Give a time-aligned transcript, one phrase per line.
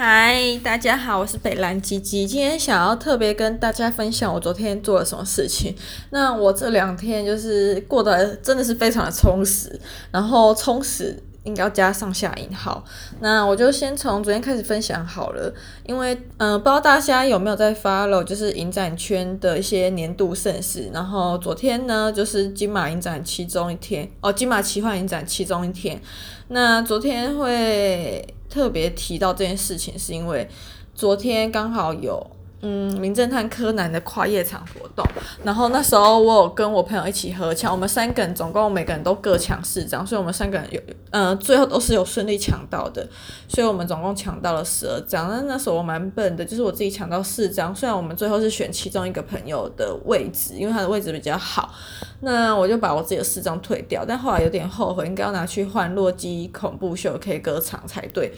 [0.00, 2.24] 嗨，大家好，我是北兰鸡鸡。
[2.24, 5.74] 今天想要特别跟大家分享我昨天做了什么事情。
[6.10, 9.80] 那我这两天就是过得真的是非常的充实，
[10.12, 12.84] 然后充实应该要加上下引号。
[13.18, 15.52] 那我就先从昨天开始分享好了，
[15.84, 20.88] 因为嗯、不知道大家有没有在 follow，就是影展圈的一些年度盛事。
[20.94, 26.00] 然后昨天呢，就是金马影展其中一天哦，金马奇幻影展其中一天。
[26.46, 28.24] 那昨天会。
[28.48, 30.48] 特别提到这件事情，是因为
[30.94, 32.26] 昨天刚好有
[32.60, 35.06] 嗯《名侦探柯南》的跨夜场活动，
[35.44, 40.80] 然后那时候我有跟我朋友一起合抢，我们三个人总共每个人都各抢四张，所以我们三个人有
[41.10, 43.08] 嗯、呃、最后都是有顺利抢到的，
[43.46, 45.28] 所以我们总共抢到了十二张。
[45.28, 51.72] 那那时候我蛮笨的，就是我自己抢到四张，虽然我们最后是选其中一个朋友的位置，因为他的位置比较好，
[52.20, 58.32] 那我就把我自己的四张退掉，但后来有点后悔，应该要拿去换洛基恐怖秀 K 歌场才对。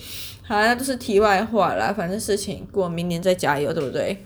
[0.51, 4.25] 好，那都是题外话啦，反正事情过，明年再加油，对不对？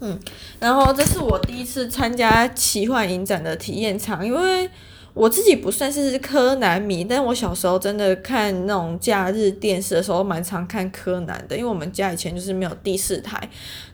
[0.00, 0.20] 嗯，
[0.60, 4.68] 然后这是我第一次参加奇幻影展的体验场，因为
[5.14, 13.48] 我自己不算是柯南迷，但我小时候真的看那种假日电视的时候，蛮常看柯南的，因为我们家以前就是没有第四台。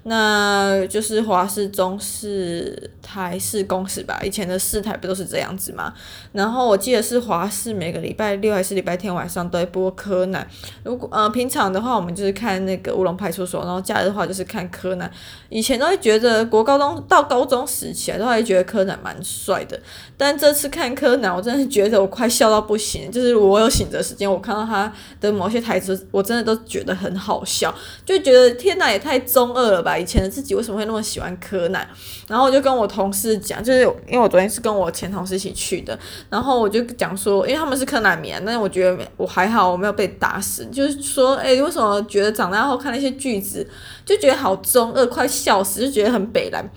[0.05, 5.95] 那就是华视、中视、台视、公视吧，以前的四台不都是这样子吗？
[6.33, 10.45] 然后我记得是华视每个礼拜六还是礼拜天晚上都会播柯南。
[10.83, 15.09] 如果呃平常的话，我们就是看那个乌龙派出所，然后假日的话就是看柯南。
[15.49, 19.79] 以前都会觉得国高中到高中时期啊，都会觉得柯南蛮帅的。
[20.17, 23.09] 但这次看柯南，我真的是觉得我快笑到不行。
[23.13, 27.73] 就是我有醒着时间，我看到他的某些台词，我真的都觉得很好笑，
[28.05, 29.92] 就觉得天哪，也太中二了吧。
[29.99, 31.89] 以前的自己为什么会那么喜欢柯南？
[32.29, 40.65] 然后我就跟我同事讲，就是因为我昨天是跟我前同事一起去的，然后我就讲说，因为他们是柯南迷，但是我觉得我还好，我没有被打死。
[40.67, 43.67] 就是说，哎，为什么觉得长大后看那些句子
[44.05, 46.69] 就觉得好中二，快笑死，就觉得很北烂。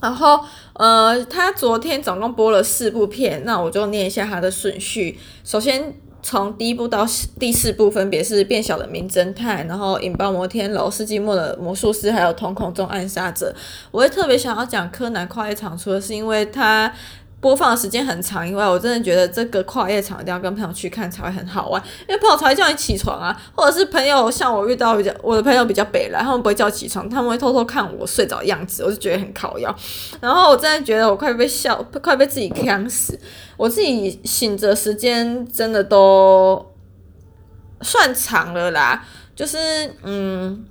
[0.00, 0.40] 然后，
[0.74, 5.18] 呃，他昨天总共播了四部片，那我就念一下他的顺序。
[5.44, 5.94] 首先。
[6.22, 7.06] 从第一部到
[7.38, 13.54] 第四部分别是变小的名侦探，然后引爆摩天楼、世纪末的魔术师，还有瞳孔中暗杀者。
[13.90, 16.92] 我会特别想要讲柯南跨越场，除了是因为他。
[17.42, 29.74] 播放的时间很长，因为我真的觉得这个跨夜场一定要跟朋友去看才会很好玩，因为朋友才会叫你起床啊，或者是朋友像我遇到比较我的朋友比较北来，他们不会叫起床，他们会偷偷看我睡着的样子，我就觉得很靠腰。
[30.20, 33.18] 然后我真的觉得我快被笑，快被自己呛死。
[33.56, 36.64] 我自己醒着时间真的都
[37.80, 39.04] 算长了啦，
[39.34, 39.58] 就是
[40.04, 40.64] 嗯，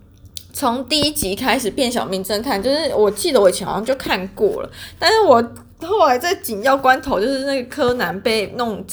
[0.53, 5.51] 从第一集开始变小名侦探，就是我记得我以前好像就看过了，但是我。
[5.87, 8.85] 后来在紧要关头，就是那个柯南被弄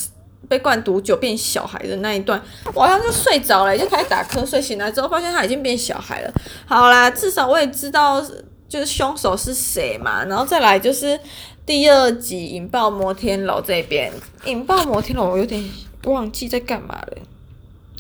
[0.49, 2.41] 被灌毒酒变小孩的那一段，
[2.73, 4.61] 我好像就睡着了，就开始打瞌睡。
[4.61, 6.33] 醒来之后发现他已经变小孩了。
[6.67, 8.25] 好啦，至少我也知道
[8.69, 10.25] 就是凶手是谁嘛。
[10.25, 11.19] 然后再来就是
[11.67, 14.11] 第二集引爆摩天楼这边，
[14.47, 15.63] 引爆摩天楼我有点
[16.05, 17.19] 忘记在干嘛了。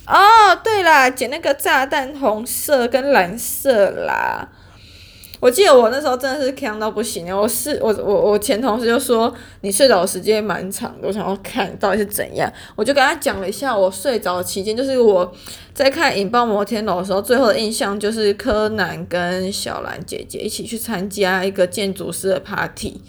[0.07, 4.49] 哦，对啦，捡那个炸弹，红色跟蓝色啦。
[5.41, 15.33] 我记得我那时候真的是看到不行，我是我我我前同事就说，你睡着的时间蛮长的，我想要看到底是怎样，我就跟他讲了一下我睡着期间，就是我
[15.73, 23.01] 在看《引爆摩天楼》的时候，最后的印象就是柯南跟小兰姐姐一起去参加一个建筑师的 party。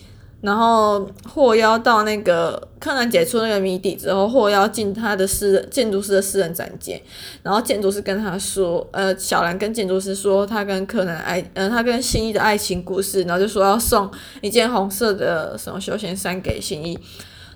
[0.41, 7.01] 然后获邀到那个柯南解出那个谜底之后，获邀进他的私人建筑师的私人展间。
[7.43, 13.23] 然后建筑师跟他说，呃，小兰跟建筑师说，他跟柯南爱，呃，他跟新一的爱情故事。
[13.23, 16.97] 然后就说要送一件红色的什么休闲衫给新一。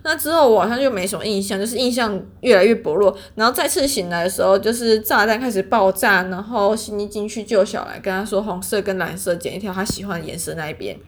[0.06, 3.16] 那之后我好像就没什么印象，就是印象越来越薄弱。
[3.36, 11.00] 然后再次醒来的时候，就是炸弹开始爆炸，然后新一进去救小兰，跟他说红色跟蓝色捡一条他喜欢的颜色那一边。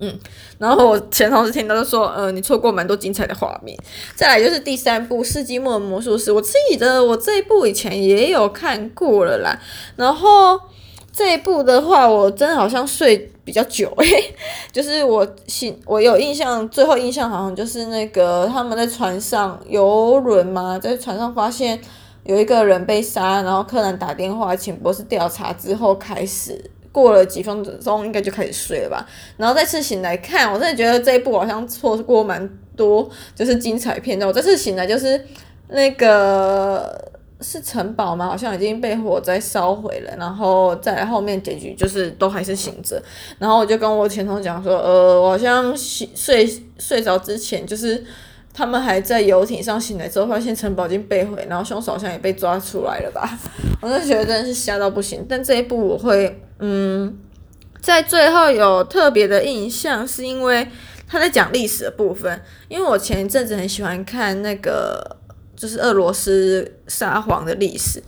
[0.00, 0.18] 嗯，
[0.58, 3.78] 然后我前同事听到就说，呃，你错过蛮多精彩的画面。
[4.16, 9.56] 再来就是第三部《世纪末的魔术师》，我自己的我这一部以前也有看过了啦。
[9.94, 10.58] 然后
[11.12, 14.34] 这一部的话，我真的好像睡比较久，欸，
[14.72, 21.80] 就是我醒，我有印象，最后印象好像就是那个他们在船上游轮嘛，在船上发现
[22.24, 26.70] 有一个人被杀，然后柯南打电话请博士调查之后开始。
[26.92, 29.04] 过了几分钟，应该就开始睡了吧。
[29.38, 34.28] 然后再次醒来看，我真的觉得这一部好像错过蛮多，就是精彩片段。
[34.28, 35.24] 我这次醒来就是
[35.68, 37.10] 那个
[37.40, 38.26] 是城堡吗？
[38.26, 40.14] 好像已经被火灾烧毁了。
[40.18, 43.02] 然后再后面结局就是都还是醒着。
[43.38, 46.46] 然后我就跟我前头讲说，呃，我好像睡
[46.78, 48.04] 睡着之前就是
[48.54, 53.38] 他们还在游艇上醒来之后，发现城堡已经被毁，然后凶手好像也被抓出来了吧？
[53.80, 55.24] 我就觉得真的是吓到不行。
[55.28, 57.18] 但这一部我会，嗯，
[57.80, 60.68] 在最后有特别的印象，是因为
[61.08, 62.40] 他在讲历史的部分。
[62.68, 65.16] 因为我前一阵子很喜欢看那个，
[65.56, 68.02] 就是俄罗斯沙皇的历史。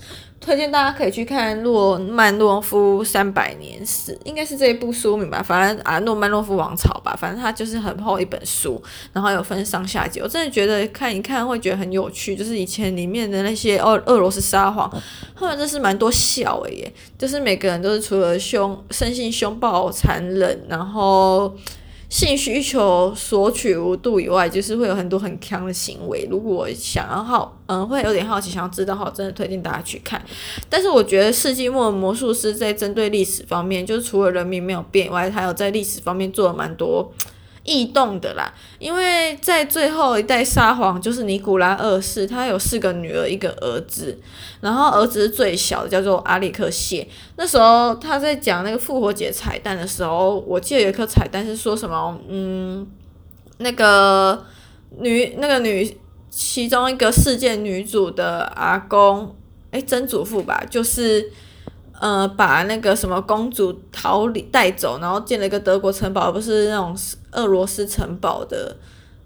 [0.44, 5.42] 推荐大家可以去看诺曼诺夫三百年史，应该是这一部书名吧。
[5.42, 8.82] 反正啊，诺曼诺夫王朝吧，反正它就是很厚一本书，
[9.14, 10.20] 然后有分上下集。
[10.20, 14.90] 我真的觉得看一看会觉得很有趣，就是以前里面的那些俄俄罗斯沙皇，
[15.34, 21.56] 后来真是蛮多笑的耶，就是每个人都是除了凶，生性凶暴残忍，然后。
[22.14, 26.28] 性需求索取无度以外，就是会有很多很强的行为。
[26.30, 30.24] 如果想要好，嗯，会有点好奇，想要知道的话，真的推荐大家去看。
[30.68, 37.12] 但是我觉得《世纪末魔术师》在针对历史方面，就是除了人民没有变以外，还有在历史方面做了蛮多。
[37.64, 44.18] 异动的啦，因为在最后一代沙皇就是尼古拉二世，他有四个女儿，一个儿子，
[44.60, 47.08] 然后儿子是最小的，叫做阿里克谢。
[47.36, 52.86] 那时候他在讲那个复活节彩蛋的时候，我记得有一颗彩蛋是说什么，嗯，
[53.58, 54.44] 那个
[54.98, 55.96] 女那个女
[56.28, 59.34] 其中一个世界女主的阿公，
[59.70, 61.32] 诶，曾祖父吧，就是。
[62.04, 66.94] 呃，把那个什么公主逃离带走，然后建了一个德国城堡，而不是那种
[67.30, 68.76] 俄罗斯城堡的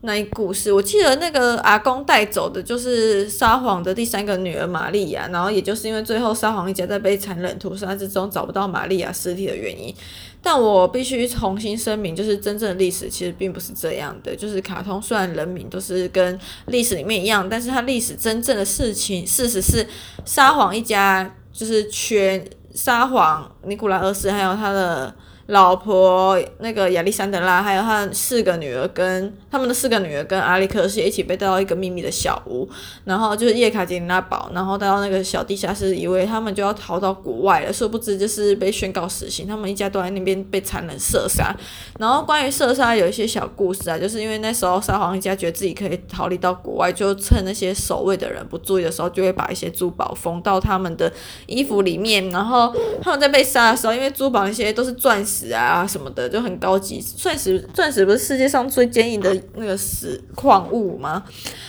[0.02, 0.72] 那一故事。
[0.72, 9.92] 我记得那个阿公带走的就是沙皇的第三个女儿玛利亚，然后也就是因为最后沙皇一家在被残忍屠杀之中找不到玛利亚尸体的原因。
[10.40, 14.36] 但我必须重新声明，就是真正的历史其实并不是这样的。
[14.36, 19.84] 就是卡通虽然人民都是跟历史里面一样，但是它历史真正的事情，事实是
[20.24, 22.40] 沙皇一家就是全。
[22.74, 25.14] 沙皇尼古拉二世，还有他的
[25.48, 32.68] 老婆那个亚历山德拉，还有他四个女儿跟他们的四个女儿跟阿历克谢一起被带到一个秘密的小屋，
[33.06, 41.56] 然后就是叶卡捷琳娜堡，然后带到那个小地下室，以为他们就要逃到国外了，殊不知就是被宣告死刑，他们一家都在那边被残忍射杀。
[41.98, 51.10] 然后关于射杀有一些小故事啊，就是因为那时候沙皇一家觉得自己可以逃离到国外，就趁那些守卫的人不注意的时候，就会把一些珠宝缝到他们的
[51.46, 55.37] 衣服里面，然后他们在被杀的时候，因为珠宝那些都是钻石。
[55.38, 61.22] 石啊什么的就很高级，钻石钻石不是世界上最坚硬的那个石矿物吗？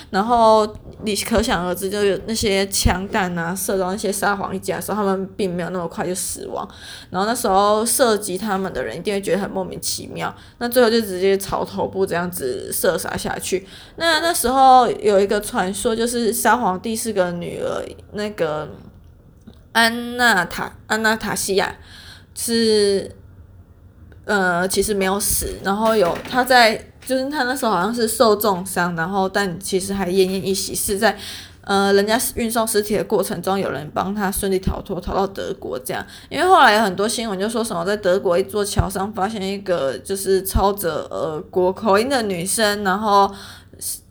[0.10, 0.68] 然后
[1.04, 6.68] 你可想而知，就有那些枪弹啊射到那些沙皇一家的时候，他们并没有那么快就死亡。
[7.12, 13.68] 然后那时候射击他们的人一定会觉得很莫名其妙，那最后就直接朝头部这样子射杀下去。
[13.98, 18.68] 那那时候有一个传说，就是沙皇第四个女儿那个
[19.74, 21.75] 安娜塔安娜塔西亚
[22.33, 23.12] 是。
[24.30, 31.18] 呃，其实没有死，然后有他在，就是他那时候好像是受重伤，然后但其实还奄奄一息，是在
[31.62, 36.06] 呃人家运送尸体的过程中，有人帮他顺利逃脱，逃到德国这样。
[36.30, 43.34] 因为后来有很多新闻就说什么在德国一座桥上发现一个就是操着俄国口音的女生，然后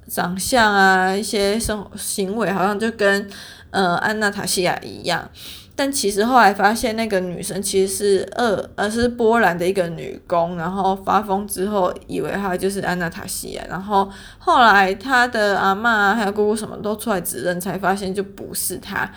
[0.09, 3.31] 长相啊一些生行为好像就跟
[3.71, 5.31] 呃安娜塔西亚一样。
[5.79, 10.57] 但其实后来发现，那个女生其实是二，而是波兰的一个女工。
[10.57, 13.63] 然后发疯之后，以为她就是安娜塔西亚。
[13.69, 14.11] 然后
[14.41, 19.09] 后来她的阿嬷还有姑姑什么都出来指认，才发现就不是她。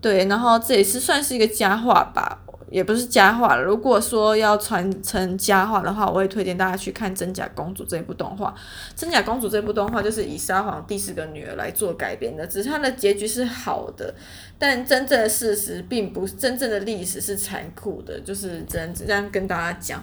[0.00, 2.38] 对，然后这也是算是一个佳话吧。
[2.70, 3.56] 也不是佳话。
[3.56, 8.50] 如果说要传承佳话的话，我会推荐大家去看《真假公主》这一部动画。
[9.00, 14.14] 《真假公主》这部动画就是以沙皇第四个女儿来做改编的，只是它的结局是好的，
[14.58, 20.02] 但真正的事实并不是，真正的历史是残酷的，就是只能这样跟大家讲。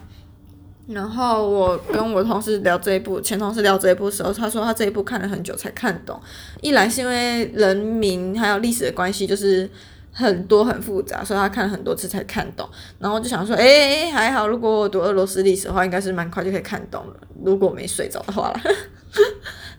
[0.88, 6.20] 然后我跟我同事聊这一部，前同事聊这一部的时候，他说他这一部看了很久才看懂，
[6.62, 9.70] 一来是因为人名还有历史的关系，就是。
[10.14, 12.70] 很多很复杂，所以他看了很多次才看懂。
[13.00, 17.16] 然后就想说，哎、还好，如果我读俄罗斯历史的话，应该是蛮快就可以看懂了。
[17.44, 18.62] 如果没睡着的话了。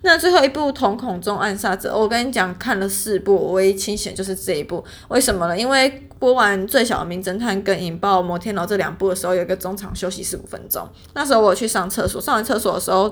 [0.05, 4.85] 那最后一部《瞳孔中暗杀者》，我跟你讲，看了四部，唯一清醒就是这一部。
[5.09, 5.59] 为什么呢？
[5.59, 10.87] 因为播完《最小的名侦探》跟《引爆摩天楼》这两部的时候，有一个中场休息十五分钟。
[11.15, 13.11] 那时候我去上厕所，上完厕所的时候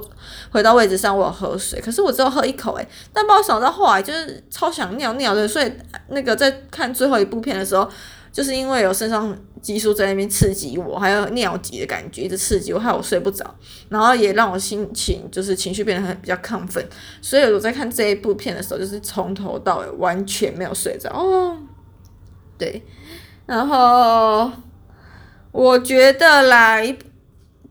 [0.50, 5.72] 回到位置上，我有喝水，可是我只有喝一口，诶，但不知道想到后来就是超想尿尿的，所以
[6.08, 7.88] 那个在看最后一部片的时候。
[8.32, 13.54] 就是因为有肾上激素在那边刺激我，还有尿急的感觉一直刺激我，害我睡不着，
[13.90, 16.84] 然后也让我心情就是情绪变得很比较亢奋，
[17.20, 21.58] 所以我在看这一部片的时候，就是从头到尾完全没有睡着哦。
[22.56, 22.82] 对，
[23.44, 24.50] 然后
[25.50, 26.96] 我觉得来，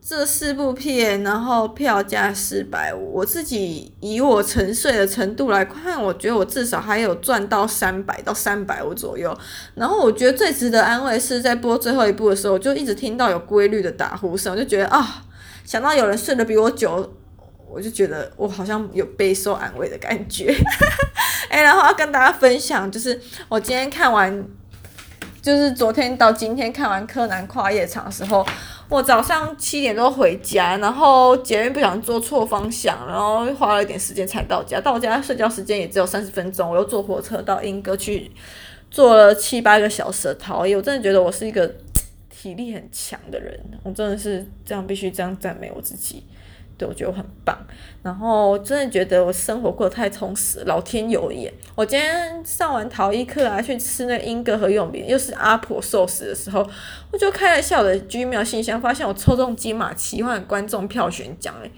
[0.04, 9.36] 这四部片，然后票价四百五，我自己以我沉睡的程度来看，我觉得我至少还有赚到三百到三百五左右。
[9.76, 15.22] 然后我觉得最值得安慰是在播最后一部的时候，我就一直听到有规律的打呼声，我就觉得啊，
[15.64, 17.14] 想到有人睡得比我久，
[17.70, 20.52] 我就觉得我好像有备受安慰的感觉。
[21.48, 24.44] 哎，然后要跟大家分享，就是我今天看完，
[25.42, 28.46] 就是昨天到今天看完《柯南跨夜场》的时候。
[28.88, 34.78] 我早上七点多回家，然后捷运不想坐错方向，然后花了一点时间才到家。
[34.78, 38.30] 到家睡觉时间也只有三十分钟，我又坐火车到英哥去，
[38.90, 40.58] 坐了七八个小时的桃。
[40.58, 41.66] 我真的觉得我是一个
[42.28, 46.22] 体力很强的人，我真的是这样必须这样赞美我自己。
[46.86, 47.56] 我觉得我很棒，
[48.02, 51.52] 然后真的觉得我生活过得太充实，老天有眼。
[51.74, 56.68] 我今天上完陶艺课啊，去吃那莺歌和永饼，又是阿婆寿司的时候，
[57.10, 61.70] 我就开了下我的 Gmail 信箱，发现我抽中金马奇幻观众票选奖诶，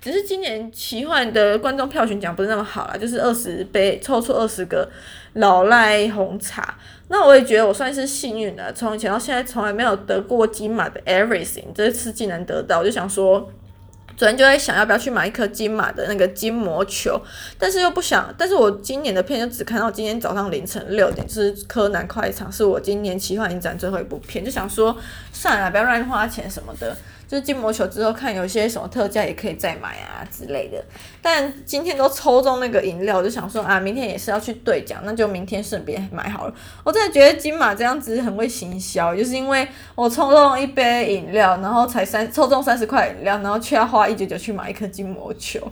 [0.00, 4.88] 只是今年奇幻的观众票选奖不是那么好啦，就是二十杯抽出二十个
[5.34, 6.78] 老赖红茶。
[7.08, 13.50] 那我也觉得我算是幸运的，从以前到现在从来没有得过金马的 Everything，这次竟然得到，我就想说。
[14.20, 17.18] 昨天就在想要不要去买一颗金马的那个筋膜球，
[17.58, 18.28] 但是又不想。
[18.36, 24.94] 但是我今年的片就只看到今天早上凌晨六点，就是柯南快场，是我今年奇幻影展最后一部片，就想说
[25.32, 26.94] 算了，不要乱花钱什么的。
[27.26, 30.84] 就是筋膜球之后看有些什么特价也可以再买啊之类的，
[31.22, 36.54] 但今天都抽中那个饮料，我就想说啊，明天也是要去兑奖，那就明天顺便买好了。
[36.82, 45.70] 我真的觉得金马这样子很会行销，就是因为我抽中一杯饮料，然后才三抽中三十块饮料，然后却要花一九九去买一颗筋膜球。